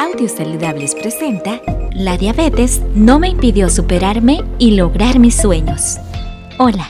Audios 0.00 0.32
Saludables 0.32 0.94
presenta 0.94 1.60
La 1.92 2.16
diabetes 2.16 2.80
no 2.94 3.18
me 3.18 3.28
impidió 3.28 3.68
superarme 3.68 4.42
y 4.58 4.70
lograr 4.70 5.18
mis 5.18 5.36
sueños. 5.36 5.98
Hola, 6.56 6.88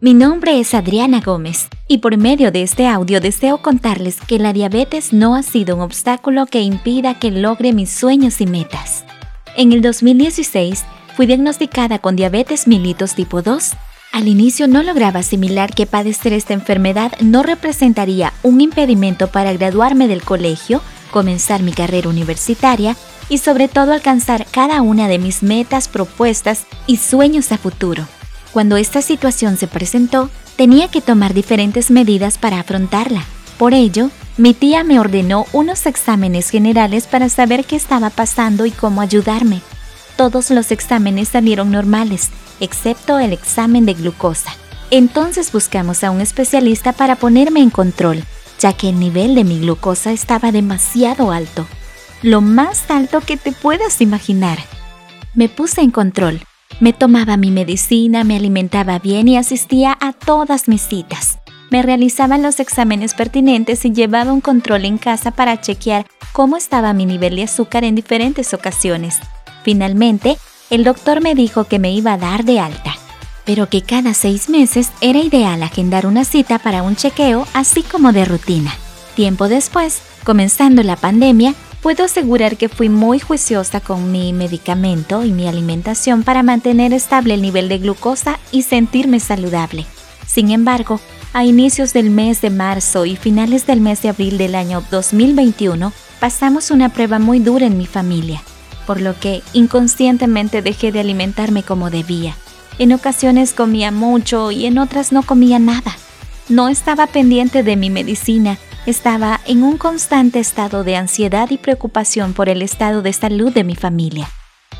mi 0.00 0.12
nombre 0.12 0.58
es 0.58 0.74
Adriana 0.74 1.20
Gómez 1.20 1.68
y 1.86 1.98
por 1.98 2.16
medio 2.16 2.50
de 2.50 2.64
este 2.64 2.88
audio 2.88 3.20
deseo 3.20 3.58
contarles 3.58 4.20
que 4.20 4.40
la 4.40 4.52
diabetes 4.52 5.12
no 5.12 5.36
ha 5.36 5.44
sido 5.44 5.76
un 5.76 5.82
obstáculo 5.82 6.46
que 6.46 6.60
impida 6.60 7.20
que 7.20 7.30
logre 7.30 7.72
mis 7.72 7.90
sueños 7.90 8.40
y 8.40 8.46
metas. 8.46 9.04
En 9.56 9.72
el 9.72 9.80
2016 9.80 10.84
fui 11.14 11.26
diagnosticada 11.26 12.00
con 12.00 12.16
diabetes 12.16 12.66
mellitus 12.66 13.14
tipo 13.14 13.40
2 13.40 13.74
al 14.12 14.26
inicio 14.26 14.66
no 14.66 14.82
lograba 14.82 15.20
asimilar 15.20 15.72
que 15.74 15.86
padecer 15.86 16.32
esta 16.32 16.54
enfermedad 16.54 17.12
no 17.20 17.42
representaría 17.42 18.32
un 18.42 18.60
impedimento 18.60 19.28
para 19.28 19.52
graduarme 19.52 20.08
del 20.08 20.22
colegio, 20.22 20.80
comenzar 21.08 21.62
mi 21.62 21.72
carrera 21.72 22.08
universitaria 22.08 22.96
y 23.28 23.38
sobre 23.38 23.68
todo 23.68 23.92
alcanzar 23.92 24.46
cada 24.50 24.82
una 24.82 25.08
de 25.08 25.18
mis 25.18 25.42
metas, 25.42 25.88
propuestas 25.88 26.66
y 26.86 26.96
sueños 26.98 27.52
a 27.52 27.58
futuro. 27.58 28.06
Cuando 28.52 28.76
esta 28.76 29.02
situación 29.02 29.56
se 29.56 29.66
presentó, 29.66 30.30
tenía 30.56 30.88
que 30.88 31.00
tomar 31.00 31.34
diferentes 31.34 31.90
medidas 31.90 32.38
para 32.38 32.60
afrontarla. 32.60 33.24
Por 33.58 33.74
ello, 33.74 34.10
mi 34.36 34.54
tía 34.54 34.84
me 34.84 35.00
ordenó 35.00 35.46
unos 35.52 35.86
exámenes 35.86 36.50
generales 36.50 37.06
para 37.06 37.28
saber 37.28 37.64
qué 37.64 37.76
estaba 37.76 38.10
pasando 38.10 38.66
y 38.66 38.70
cómo 38.70 39.00
ayudarme. 39.00 39.60
Todos 40.16 40.50
los 40.50 40.70
exámenes 40.70 41.28
salieron 41.28 41.70
normales, 41.70 42.30
excepto 42.60 43.18
el 43.18 43.32
examen 43.32 43.84
de 43.84 43.94
glucosa. 43.94 44.52
Entonces 44.90 45.52
buscamos 45.52 46.02
a 46.02 46.10
un 46.10 46.20
especialista 46.20 46.92
para 46.92 47.16
ponerme 47.16 47.60
en 47.60 47.70
control, 47.70 48.24
ya 48.58 48.72
que 48.72 48.88
el 48.88 48.98
nivel 48.98 49.34
de 49.34 49.44
mi 49.44 49.60
glucosa 49.60 50.12
estaba 50.12 50.52
demasiado 50.52 51.30
alto, 51.30 51.66
lo 52.22 52.40
más 52.40 52.90
alto 52.90 53.20
que 53.20 53.36
te 53.36 53.52
puedas 53.52 54.00
imaginar. 54.00 54.58
Me 55.34 55.48
puse 55.48 55.80
en 55.80 55.90
control, 55.90 56.40
me 56.80 56.92
tomaba 56.92 57.36
mi 57.36 57.50
medicina, 57.50 58.24
me 58.24 58.36
alimentaba 58.36 58.98
bien 58.98 59.28
y 59.28 59.36
asistía 59.36 59.96
a 60.00 60.12
todas 60.12 60.68
mis 60.68 60.82
citas. 60.82 61.38
Me 61.70 61.82
realizaban 61.82 62.42
los 62.42 62.60
exámenes 62.60 63.14
pertinentes 63.14 63.84
y 63.84 63.92
llevaba 63.92 64.32
un 64.32 64.40
control 64.40 64.84
en 64.84 64.98
casa 64.98 65.30
para 65.32 65.60
chequear 65.60 66.06
cómo 66.32 66.56
estaba 66.56 66.92
mi 66.92 67.04
nivel 67.04 67.36
de 67.36 67.44
azúcar 67.44 67.84
en 67.84 67.94
diferentes 67.94 68.54
ocasiones. 68.54 69.18
Finalmente, 69.64 70.38
el 70.70 70.84
doctor 70.84 71.20
me 71.20 71.34
dijo 71.34 71.64
que 71.64 71.78
me 71.78 71.92
iba 71.92 72.14
a 72.14 72.18
dar 72.18 72.44
de 72.44 72.60
alta, 72.60 72.94
pero 73.48 73.70
que 73.70 73.80
cada 73.80 74.12
seis 74.12 74.50
meses 74.50 74.90
era 75.00 75.20
ideal 75.20 75.62
agendar 75.62 76.06
una 76.06 76.26
cita 76.26 76.58
para 76.58 76.82
un 76.82 76.96
chequeo 76.96 77.46
así 77.54 77.82
como 77.82 78.12
de 78.12 78.26
rutina. 78.26 78.74
Tiempo 79.16 79.48
después, 79.48 80.02
comenzando 80.22 80.82
la 80.82 80.96
pandemia, 80.96 81.54
puedo 81.80 82.04
asegurar 82.04 82.58
que 82.58 82.68
fui 82.68 82.90
muy 82.90 83.20
juiciosa 83.20 83.80
con 83.80 84.12
mi 84.12 84.34
medicamento 84.34 85.24
y 85.24 85.32
mi 85.32 85.48
alimentación 85.48 86.24
para 86.24 86.42
mantener 86.42 86.92
estable 86.92 87.32
el 87.32 87.40
nivel 87.40 87.70
de 87.70 87.78
glucosa 87.78 88.38
y 88.52 88.64
sentirme 88.64 89.18
saludable. 89.18 89.86
Sin 90.26 90.50
embargo, 90.50 91.00
a 91.32 91.46
inicios 91.46 91.94
del 91.94 92.10
mes 92.10 92.42
de 92.42 92.50
marzo 92.50 93.06
y 93.06 93.16
finales 93.16 93.66
del 93.66 93.80
mes 93.80 94.02
de 94.02 94.10
abril 94.10 94.36
del 94.36 94.56
año 94.56 94.84
2021, 94.90 95.90
pasamos 96.20 96.70
una 96.70 96.90
prueba 96.90 97.18
muy 97.18 97.38
dura 97.38 97.64
en 97.64 97.78
mi 97.78 97.86
familia 97.86 98.42
por 98.88 99.02
lo 99.02 99.20
que 99.20 99.42
inconscientemente 99.52 100.62
dejé 100.62 100.92
de 100.92 101.00
alimentarme 101.00 101.62
como 101.62 101.90
debía. 101.90 102.34
En 102.78 102.92
ocasiones 102.92 103.54
comía 103.54 103.90
mucho 103.90 104.52
y 104.52 104.66
en 104.66 104.78
otras 104.78 105.10
no 105.10 105.24
comía 105.24 105.58
nada. 105.58 105.96
No 106.48 106.68
estaba 106.68 107.08
pendiente 107.08 107.64
de 107.64 107.76
mi 107.76 107.90
medicina, 107.90 108.56
estaba 108.86 109.40
en 109.46 109.64
un 109.64 109.76
constante 109.76 110.38
estado 110.38 110.84
de 110.84 110.94
ansiedad 110.94 111.50
y 111.50 111.58
preocupación 111.58 112.34
por 112.34 112.48
el 112.48 112.62
estado 112.62 113.02
de 113.02 113.12
salud 113.12 113.52
de 113.52 113.64
mi 113.64 113.74
familia. 113.74 114.28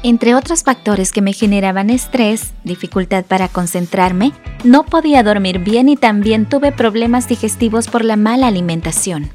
Entre 0.05 0.37
otros 0.37 0.63
factores 0.63 1.11
que 1.11 1.23
me 1.23 1.33
generaban 1.33 1.91
estrés, 1.91 2.53
dificultad 2.63 3.25
para 3.25 3.49
concentrarme, 3.49 4.33
no 4.63 4.85
podía 4.85 5.25
dormir 5.25 5.59
bien 5.59 5.89
y 5.89 5.97
también 5.97 6.49
tuve 6.49 6.71
problemas 6.71 7.27
digestivos 7.27 7.89
por 7.89 8.05
la 8.05 8.15
mala 8.15 8.47
alimentación. 8.47 9.31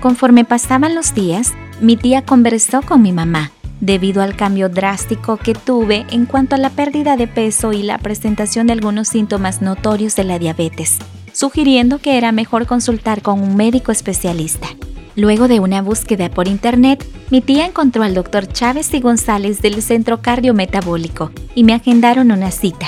Conforme 0.00 0.44
pasaban 0.44 0.96
los 0.96 1.14
días, 1.14 1.52
mi 1.80 1.96
tía 1.96 2.22
conversó 2.22 2.82
con 2.82 3.00
mi 3.00 3.12
mamá 3.12 3.52
debido 3.82 4.22
al 4.22 4.36
cambio 4.36 4.68
drástico 4.68 5.36
que 5.36 5.54
tuve 5.54 6.06
en 6.10 6.24
cuanto 6.24 6.54
a 6.54 6.58
la 6.58 6.70
pérdida 6.70 7.16
de 7.16 7.26
peso 7.26 7.72
y 7.72 7.82
la 7.82 7.98
presentación 7.98 8.68
de 8.68 8.74
algunos 8.74 9.08
síntomas 9.08 9.60
notorios 9.60 10.14
de 10.14 10.22
la 10.24 10.38
diabetes, 10.38 10.98
sugiriendo 11.32 11.98
que 11.98 12.16
era 12.16 12.30
mejor 12.30 12.66
consultar 12.66 13.22
con 13.22 13.42
un 13.42 13.56
médico 13.56 13.90
especialista. 13.90 14.68
Luego 15.16 15.48
de 15.48 15.58
una 15.58 15.82
búsqueda 15.82 16.30
por 16.30 16.46
internet, 16.46 17.04
mi 17.30 17.40
tía 17.40 17.66
encontró 17.66 18.04
al 18.04 18.14
doctor 18.14 18.46
Chávez 18.46 18.94
y 18.94 19.00
González 19.00 19.60
del 19.60 19.82
Centro 19.82 20.22
Cardiometabólico 20.22 21.32
y 21.56 21.64
me 21.64 21.74
agendaron 21.74 22.30
una 22.30 22.52
cita. 22.52 22.86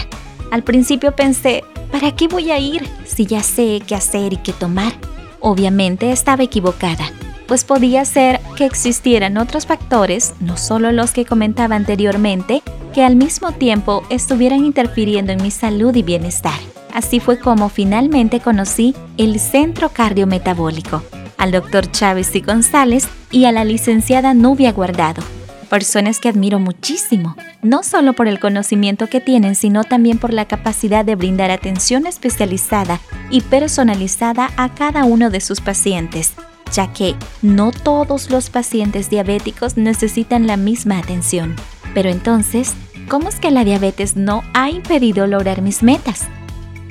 Al 0.53 0.62
principio 0.62 1.16
pensé, 1.16 1.65
¿para 1.91 2.12
qué 2.12 2.28
voy 2.28 2.53
a 2.53 2.59
ir 2.61 2.88
si 3.05 3.26
ya 3.26 3.43
sé 3.43 3.82
qué 3.84 3.97
hacer 3.97 4.32
y 4.32 4.37
qué 4.37 4.53
tomar? 4.53 4.93
Obviamente 5.41 6.12
estaba 6.12 6.44
equivocada 6.44 7.05
pues 7.47 7.65
podía 7.65 8.05
ser 8.05 8.41
que 8.56 8.65
existieran 8.65 9.37
otros 9.37 9.66
factores, 9.66 10.34
no 10.41 10.56
solo 10.56 10.93
los 10.93 11.12
que 11.12 11.25
comentaba 11.25 11.77
anteriormente, 11.77 12.62
que 12.94 13.05
al 13.05 13.16
mismo 13.16 13.53
tiempo 13.53 14.03
estuvieran 14.10 14.65
interfiriendo 14.65 15.32
en 15.32 15.43
mi 15.43 15.50
salud 15.50 15.94
y 15.94 16.03
bienestar. 16.03 16.59
Así 16.93 17.19
fue 17.19 17.38
como 17.38 17.69
finalmente 17.69 18.41
conocí 18.41 18.94
el 19.19 19.41
Centro 19.41 19.88
Cardiometabólico, 19.88 21.03
al 21.37 21.50
doctor 21.50 21.91
Chávez 21.91 22.34
y 22.37 22.41
González 22.41 23.09
y 23.31 23.47
a 23.47 23.53
la 23.53 23.65
licenciada 23.65 24.32
Nubia 24.32 24.71
Guardado, 24.72 25.22
personas 25.69 26.21
que 26.21 26.28
admiro 26.28 26.61
muchísimo, 26.61 27.37
no 27.62 27.82
solo 27.82 28.12
por 28.12 28.28
el 28.28 28.38
conocimiento 28.38 29.09
que 29.09 29.21
tienen, 29.21 29.56
sino 29.56 29.82
también 29.82 30.19
por 30.19 30.32
la 30.32 30.47
capacidad 30.47 31.05
de 31.05 31.16
brindar 31.16 31.50
atención 31.50 32.06
especializada 32.06 33.00
y 33.28 33.41
personalizada 33.41 34.50
a 34.56 34.72
cada 34.72 35.05
uno 35.05 35.31
de 35.31 35.41
sus 35.41 35.61
pacientes 35.61 36.34
ya 36.72 36.92
que 36.92 37.14
no 37.42 37.72
todos 37.72 38.30
los 38.30 38.50
pacientes 38.50 39.10
diabéticos 39.10 39.76
necesitan 39.76 40.47
la 40.47 40.56
misma 40.56 40.98
atención. 40.98 41.54
Pero 41.94 42.08
entonces, 42.08 42.75
¿cómo 43.08 43.28
es 43.28 43.36
que 43.36 43.50
la 43.50 43.64
diabetes 43.64 44.16
no 44.16 44.42
ha 44.54 44.70
impedido 44.70 45.26
lograr 45.26 45.62
mis 45.62 45.82
metas? 45.82 46.26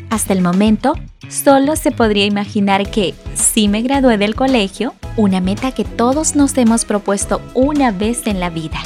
Hasta 0.09 0.33
el 0.33 0.41
momento, 0.41 0.93
solo 1.27 1.75
se 1.75 1.91
podría 1.91 2.25
imaginar 2.25 2.89
que, 2.89 3.15
si 3.33 3.67
me 3.67 3.81
gradué 3.81 4.17
del 4.17 4.35
colegio, 4.35 4.93
una 5.17 5.41
meta 5.41 5.71
que 5.71 5.85
todos 5.85 6.35
nos 6.35 6.57
hemos 6.57 6.85
propuesto 6.85 7.41
una 7.55 7.91
vez 7.91 8.27
en 8.27 8.39
la 8.39 8.49
vida. 8.49 8.77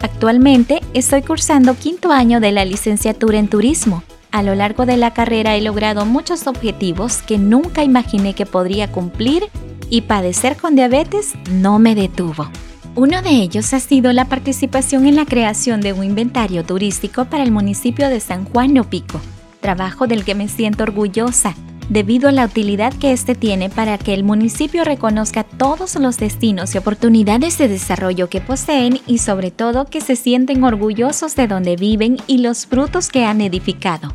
Actualmente 0.00 0.80
estoy 0.92 1.22
cursando 1.22 1.74
quinto 1.76 2.10
año 2.10 2.40
de 2.40 2.52
la 2.52 2.64
licenciatura 2.64 3.38
en 3.38 3.48
turismo. 3.48 4.02
A 4.32 4.42
lo 4.42 4.54
largo 4.54 4.84
de 4.84 4.96
la 4.96 5.14
carrera 5.14 5.56
he 5.56 5.62
logrado 5.62 6.04
muchos 6.04 6.46
objetivos 6.46 7.22
que 7.22 7.38
nunca 7.38 7.84
imaginé 7.84 8.34
que 8.34 8.44
podría 8.44 8.90
cumplir 8.90 9.44
y 9.90 10.02
padecer 10.02 10.56
con 10.56 10.74
diabetes 10.74 11.34
no 11.50 11.78
me 11.78 11.94
detuvo. 11.94 12.48
Uno 12.96 13.22
de 13.22 13.30
ellos 13.30 13.74
ha 13.74 13.80
sido 13.80 14.12
la 14.12 14.26
participación 14.26 15.06
en 15.06 15.16
la 15.16 15.26
creación 15.26 15.80
de 15.80 15.92
un 15.92 16.04
inventario 16.04 16.64
turístico 16.64 17.24
para 17.24 17.42
el 17.42 17.50
municipio 17.50 18.08
de 18.08 18.20
San 18.20 18.44
Juan 18.44 18.74
de 18.74 18.84
Pico, 18.84 19.20
trabajo 19.60 20.06
del 20.06 20.24
que 20.24 20.34
me 20.34 20.48
siento 20.48 20.84
orgullosa 20.84 21.54
debido 21.88 22.28
a 22.28 22.32
la 22.32 22.46
utilidad 22.46 22.92
que 22.94 23.12
este 23.12 23.34
tiene 23.34 23.68
para 23.68 23.98
que 23.98 24.14
el 24.14 24.24
municipio 24.24 24.84
reconozca 24.84 25.44
todos 25.44 25.96
los 25.96 26.16
destinos 26.18 26.74
y 26.74 26.78
oportunidades 26.78 27.58
de 27.58 27.68
desarrollo 27.68 28.28
que 28.28 28.40
poseen 28.40 29.00
y 29.06 29.18
sobre 29.18 29.50
todo 29.50 29.86
que 29.86 30.00
se 30.00 30.16
sienten 30.16 30.64
orgullosos 30.64 31.36
de 31.36 31.46
donde 31.46 31.76
viven 31.76 32.18
y 32.26 32.38
los 32.38 32.66
frutos 32.66 33.08
que 33.08 33.24
han 33.24 33.40
edificado. 33.40 34.14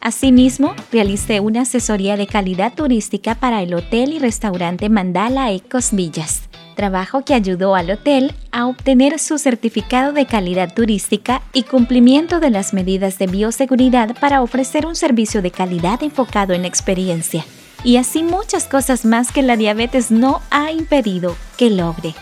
Asimismo, 0.00 0.74
realicé 0.92 1.40
una 1.40 1.62
asesoría 1.62 2.16
de 2.16 2.26
calidad 2.26 2.74
turística 2.74 3.34
para 3.34 3.62
el 3.62 3.74
hotel 3.74 4.12
y 4.12 4.18
restaurante 4.18 4.88
Mandala 4.88 5.50
Ecos 5.50 5.92
Villas, 5.92 6.42
trabajo 6.76 7.24
que 7.24 7.34
ayudó 7.34 7.74
al 7.74 7.90
hotel 7.90 8.34
a 8.52 8.66
obtener 8.66 9.18
su 9.18 9.38
certificado 9.38 10.12
de 10.12 10.26
calidad 10.26 10.72
turística 10.72 11.42
y 11.52 11.62
cumplimiento 11.62 12.40
de 12.40 12.50
las 12.50 12.72
medidas 12.72 13.18
de 13.18 13.26
bioseguridad 13.26 14.16
para 14.20 14.42
ofrecer 14.42 14.86
un 14.86 14.94
servicio 14.94 15.42
de 15.42 15.50
calidad 15.50 16.02
enfocado 16.02 16.52
en 16.52 16.64
experiencia. 16.64 17.44
Y 17.82 17.96
así 17.96 18.22
muchas 18.22 18.64
cosas 18.64 19.04
más 19.04 19.32
que 19.32 19.42
la 19.42 19.56
diabetes 19.56 20.10
no 20.10 20.40
ha 20.50 20.72
impedido 20.72 21.36
que 21.56 21.70
logre. 21.70 22.14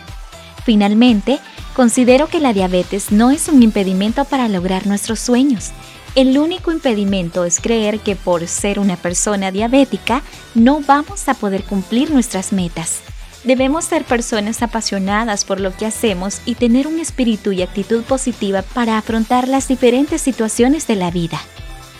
Finalmente, 0.63 1.39
considero 1.75 2.27
que 2.27 2.39
la 2.39 2.53
diabetes 2.53 3.11
no 3.11 3.31
es 3.31 3.47
un 3.47 3.61
impedimento 3.61 4.25
para 4.25 4.47
lograr 4.47 4.87
nuestros 4.87 5.19
sueños 5.19 5.71
el 6.15 6.37
único 6.37 6.71
impedimento 6.71 7.43
es 7.43 7.59
creer 7.59 7.99
que 7.99 8.15
por 8.15 8.47
ser 8.47 8.79
una 8.79 8.95
persona 8.95 9.51
diabética 9.51 10.23
no 10.53 10.79
vamos 10.79 11.27
a 11.27 11.33
poder 11.33 11.63
cumplir 11.63 12.09
nuestras 12.09 12.53
metas. 12.53 13.01
Debemos 13.43 13.85
ser 13.85 14.05
personas 14.05 14.63
apasionadas 14.63 15.43
por 15.43 15.59
lo 15.59 15.75
que 15.75 15.85
hacemos 15.85 16.41
y 16.45 16.55
tener 16.55 16.87
un 16.87 16.99
espíritu 16.99 17.51
y 17.51 17.61
actitud 17.61 18.01
positiva 18.03 18.61
para 18.61 18.97
afrontar 18.97 19.47
las 19.47 19.67
diferentes 19.67 20.21
situaciones 20.21 20.87
de 20.87 20.95
la 20.95 21.11
vida. 21.11 21.39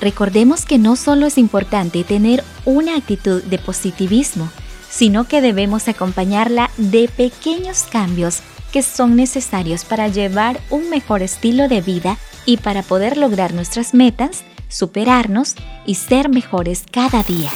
Recordemos 0.02 0.66
que 0.66 0.78
no 0.80 0.96
solo 0.96 1.28
es 1.28 1.38
importante 1.38 2.04
tener 2.04 2.44
una 2.64 2.96
actitud 2.96 3.44
de 3.44 3.60
positivismo, 3.60 4.50
sino 4.90 5.28
que 5.28 5.42
debemos 5.42 5.88
acompañarla 5.88 6.72
de 6.78 7.10
pequeños 7.10 7.84
cambios 7.84 8.40
que 8.72 8.82
son 8.82 9.16
necesarios 9.16 9.86
para 9.86 10.08
llevar 10.08 10.60
un 10.70 10.90
mejor 10.90 11.22
estilo 11.22 11.68
de 11.68 11.82
vida 11.82 12.18
y 12.46 12.58
para 12.58 12.84
poder 12.84 13.18
lograr 13.18 13.54
nuestras 13.54 13.94
metas, 13.94 14.44
superarnos 14.70 15.56
y 15.86 15.96
ser 15.96 16.30
mejores 16.30 16.84
cada 16.92 17.24
día. 17.24 17.52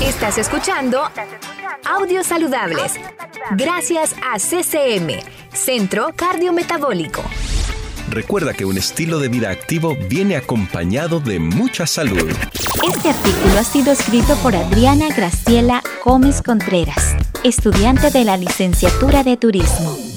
Estás 0.00 0.38
escuchando 0.38 1.02
Audios 1.84 2.26
Saludables. 2.26 2.94
Gracias 3.52 4.14
a 4.22 4.38
CCM, 4.38 5.20
Centro 5.52 6.12
Cardiometabólico. 6.16 7.22
Recuerda 8.08 8.52
que 8.52 8.64
un 8.64 8.76
estilo 8.76 9.18
de 9.20 9.28
vida 9.28 9.50
activo 9.50 9.96
viene 10.08 10.36
acompañado 10.36 11.18
de 11.18 11.38
mucha 11.38 11.86
salud. 11.86 12.30
Este 12.86 13.08
artículo 13.08 13.58
ha 13.58 13.64
sido 13.64 13.92
escrito 13.92 14.34
por 14.36 14.54
Adriana 14.54 15.08
Graciela 15.14 15.82
Gómez 16.04 16.42
Contreras, 16.42 17.16
estudiante 17.42 18.10
de 18.10 18.24
la 18.24 18.36
licenciatura 18.36 19.24
de 19.24 19.36
Turismo. 19.36 20.11